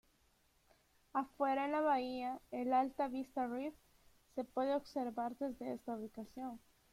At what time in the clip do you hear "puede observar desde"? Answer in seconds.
4.43-5.73